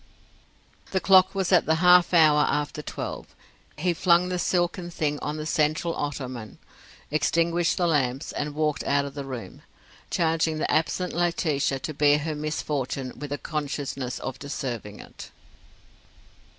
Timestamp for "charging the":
10.09-10.71